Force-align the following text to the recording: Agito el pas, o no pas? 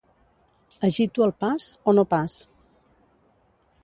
Agito 0.87 1.27
el 1.27 1.33
pas, 1.45 1.67
o 1.93 1.97
no 1.97 2.07
pas? 2.17 2.39